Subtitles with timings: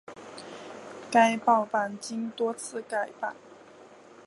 [1.11, 1.67] 该报
[1.99, 3.35] 经多次改版。